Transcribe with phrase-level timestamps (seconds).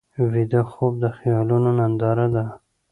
[0.31, 2.45] ویده خوب د خیالونو ننداره ده